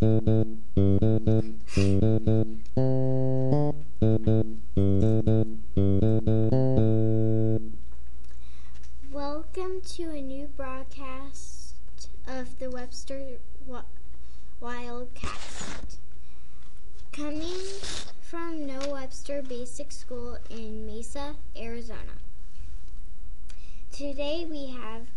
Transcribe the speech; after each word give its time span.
Welcome 0.00 0.20
to 9.82 10.10
a 10.10 10.22
new 10.22 10.46
broadcast 10.56 11.74
of 12.28 12.60
the 12.60 12.70
Webster 12.70 13.38
Wildcast. 14.62 15.96
Coming 17.10 17.42
from 18.20 18.66
Noah 18.66 18.92
Webster 18.92 19.42
Basic 19.42 19.90
School 19.90 20.38
in 20.48 20.86
Mesa, 20.86 21.34
Arizona. 21.56 22.20
Today 23.90 24.46
we 24.48 24.68
have 24.68 25.08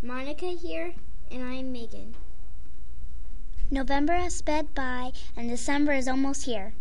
Monica 0.00 0.46
here, 0.46 0.94
and 1.32 1.42
I'm 1.42 1.72
Megan. 1.72 2.14
November 3.70 4.14
has 4.14 4.34
sped 4.34 4.74
by 4.74 5.12
and 5.36 5.48
December 5.50 5.92
is 5.92 6.08
almost 6.08 6.44
here. 6.44 6.72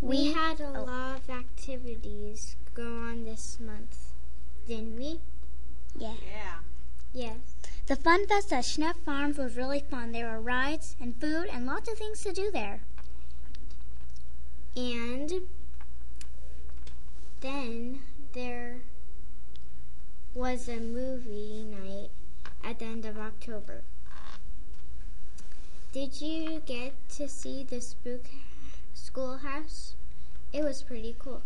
We, 0.00 0.08
We- 0.08 0.32
had 0.32 0.60
a 0.60 0.74
oh. 0.76 0.84
lot 0.84 1.20
of 1.20 1.30
activities 1.30 2.56
go 2.74 2.82
on 2.86 3.24
this 3.24 3.58
month, 3.60 4.12
didn't 4.66 4.96
we? 4.96 5.20
Yeah. 5.96 6.14
Yeah. 6.26 6.58
Yes. 7.12 7.36
The 7.86 7.96
Fun 7.96 8.26
Fest 8.26 8.52
at 8.52 8.64
Schnepf 8.64 8.96
Farms 9.04 9.38
was 9.38 9.56
really 9.56 9.80
fun. 9.80 10.12
There 10.12 10.30
were 10.30 10.40
rides 10.40 10.96
and 11.00 11.20
food 11.20 11.48
and 11.52 11.66
lots 11.66 11.90
of 11.90 11.98
things 11.98 12.22
to 12.22 12.32
do 12.32 12.50
there. 12.50 12.80
And 14.76 15.32
then 17.40 18.00
there 18.32 18.82
was 20.34 20.68
a 20.68 20.76
movie 20.78 21.64
night 21.64 22.10
at 22.64 22.78
the 22.78 22.86
end 22.86 23.04
of 23.04 23.18
October. 23.18 23.82
Did 25.92 26.22
you 26.22 26.62
get 26.64 26.94
to 27.16 27.28
see 27.28 27.62
the 27.62 27.80
spook 27.82 28.26
schoolhouse? 28.94 29.94
It 30.50 30.64
was 30.64 30.82
pretty 30.82 31.14
cool. 31.18 31.42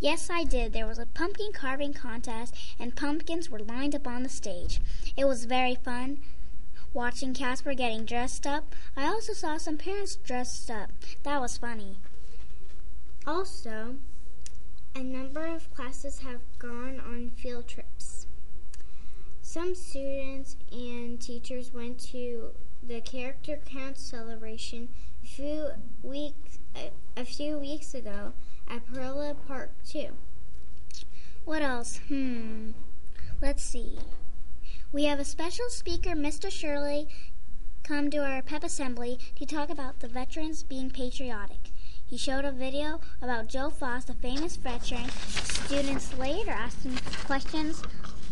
Yes, 0.00 0.28
I 0.28 0.42
did. 0.42 0.72
There 0.72 0.86
was 0.86 0.98
a 0.98 1.06
pumpkin 1.06 1.52
carving 1.52 1.92
contest 1.92 2.56
and 2.78 2.96
pumpkins 2.96 3.48
were 3.48 3.60
lined 3.60 3.94
up 3.94 4.08
on 4.08 4.24
the 4.24 4.28
stage. 4.28 4.80
It 5.16 5.26
was 5.26 5.44
very 5.44 5.76
fun 5.76 6.18
watching 6.92 7.34
Casper 7.34 7.72
getting 7.74 8.04
dressed 8.04 8.48
up. 8.48 8.74
I 8.96 9.06
also 9.06 9.32
saw 9.32 9.58
some 9.58 9.78
parents 9.78 10.16
dressed 10.16 10.70
up. 10.72 10.90
That 11.22 11.40
was 11.40 11.58
funny. 11.58 11.98
Also, 13.28 13.96
a 14.96 15.04
number 15.04 15.46
of 15.46 15.72
classes 15.72 16.18
have 16.20 16.40
gone 16.58 17.00
on 17.00 17.30
field 17.36 17.68
trips. 17.68 18.26
Some 19.42 19.74
students 19.74 20.56
and 20.72 21.03
teachers 21.24 21.72
went 21.72 21.98
to 21.98 22.50
the 22.86 23.00
character 23.00 23.58
count 23.64 23.96
celebration 23.96 24.88
a 25.22 25.26
few 25.26 25.68
weeks 26.02 26.58
a, 26.76 26.90
a 27.16 27.24
few 27.24 27.58
weeks 27.58 27.94
ago 27.94 28.34
at 28.68 28.84
Perla 28.92 29.34
Park 29.48 29.70
too. 29.88 30.08
What 31.46 31.62
else? 31.62 32.00
Hmm. 32.08 32.72
Let's 33.40 33.62
see. 33.62 33.98
We 34.92 35.04
have 35.04 35.18
a 35.18 35.24
special 35.24 35.70
speaker, 35.70 36.10
Mr. 36.10 36.50
Shirley, 36.50 37.08
come 37.82 38.10
to 38.10 38.18
our 38.18 38.42
pep 38.42 38.62
assembly 38.62 39.18
to 39.36 39.46
talk 39.46 39.70
about 39.70 40.00
the 40.00 40.08
veterans 40.08 40.62
being 40.62 40.90
patriotic. 40.90 41.70
He 42.04 42.18
showed 42.18 42.44
a 42.44 42.52
video 42.52 43.00
about 43.22 43.48
Joe 43.48 43.70
Foss, 43.70 44.04
the 44.04 44.14
famous 44.14 44.56
veteran. 44.56 45.08
Students 45.08 46.16
later 46.18 46.50
asked 46.50 46.84
him 46.84 46.96
questions 47.24 47.82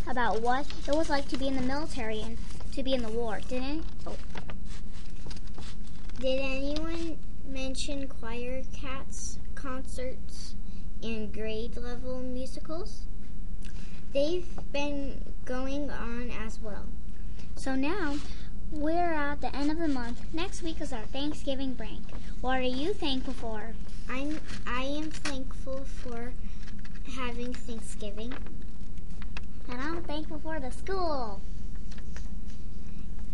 about 0.08 0.42
what 0.42 0.66
it 0.86 0.94
was 0.94 1.08
like 1.08 1.28
to 1.28 1.38
be 1.38 1.48
in 1.48 1.56
the 1.56 1.62
military 1.62 2.20
and 2.20 2.38
to 2.72 2.82
be 2.82 2.94
in 2.94 3.02
the 3.02 3.08
war. 3.10 3.40
Didn't? 3.48 3.84
Oh, 4.06 4.16
Did 6.20 6.40
anyone 6.40 7.18
mention 7.46 8.06
choir 8.08 8.62
cats, 8.72 9.38
concerts, 9.54 10.54
and 11.02 11.32
grade 11.32 11.76
level 11.76 12.20
musicals? 12.20 13.02
They've 14.12 14.46
been 14.72 15.22
going 15.44 15.90
on 15.90 16.30
as 16.30 16.60
well. 16.60 16.86
so 17.56 17.74
now 17.74 18.16
we're 18.70 19.12
at 19.14 19.40
the 19.40 19.54
end 19.54 19.70
of 19.70 19.78
the 19.78 19.88
month. 19.88 20.20
Next 20.32 20.62
week 20.62 20.80
is 20.80 20.92
our 20.92 21.02
Thanksgiving 21.12 21.74
break. 21.74 22.00
What 22.40 22.58
are 22.58 22.62
you 22.62 22.92
thankful 22.94 23.34
for? 23.34 23.74
I'm 24.10 24.40
I 24.66 24.82
am 24.84 25.10
thankful 25.10 25.84
for 25.84 26.32
having 27.16 27.52
Thanksgiving. 27.52 28.32
And 29.68 29.80
I'm 29.80 30.02
thankful 30.04 30.38
for 30.40 30.58
the 30.60 30.70
school. 30.70 31.40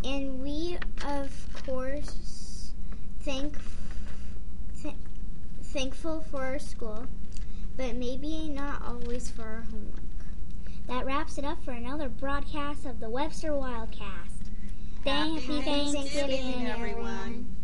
And 0.03 0.41
we 0.41 0.77
of 1.05 1.31
course 1.65 2.71
thank 3.21 3.57
th- 4.81 4.95
thankful 5.61 6.21
for 6.21 6.43
our 6.43 6.59
school, 6.59 7.05
but 7.75 7.95
maybe 7.95 8.49
not 8.49 8.81
always 8.81 9.29
for 9.29 9.43
our 9.43 9.65
homework. 9.69 9.99
That 10.87 11.05
wraps 11.05 11.37
it 11.37 11.45
up 11.45 11.63
for 11.63 11.71
another 11.71 12.09
broadcast 12.09 12.85
of 12.85 12.99
the 12.99 13.09
Webster 13.09 13.51
Wildcast. 13.51 14.39
Happy 15.05 15.39
Happy 15.39 15.61
Thanksgiving, 15.61 15.93
Thanksgiving, 15.93 16.67
everyone. 16.67 17.55